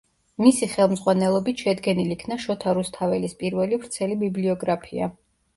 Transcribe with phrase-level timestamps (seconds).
[0.43, 5.13] მისი ხელმძღვანელობით შედგენილ იქნა შოთა რუსთაველის პირველი ვრცელი ბიბლიოგრაფია.